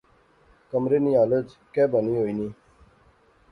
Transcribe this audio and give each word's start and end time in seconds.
کمرے 0.69 0.97
نی 1.03 1.11
حالت 1.19 1.47
کہہ 1.73 1.89
بنی 1.91 2.15
ہوئی 2.19 2.33
نی 2.37 2.47